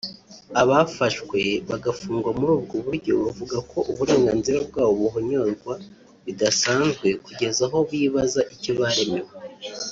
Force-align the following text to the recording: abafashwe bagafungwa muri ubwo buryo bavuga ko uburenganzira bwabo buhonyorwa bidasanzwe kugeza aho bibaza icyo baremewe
abafashwe 0.61 1.39
bagafungwa 1.69 2.29
muri 2.37 2.51
ubwo 2.57 2.75
buryo 2.85 3.11
bavuga 3.23 3.57
ko 3.71 3.77
uburenganzira 3.91 4.59
bwabo 4.67 4.91
buhonyorwa 5.01 5.73
bidasanzwe 6.25 7.07
kugeza 7.25 7.61
aho 7.67 7.77
bibaza 7.89 8.41
icyo 8.55 8.71
baremewe 8.79 9.31